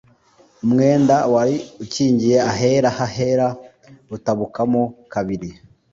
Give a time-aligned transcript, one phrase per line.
[0.65, 3.47] Umwenda wari ukingiye ahera h’ahera
[4.15, 5.49] utabukamo kabiri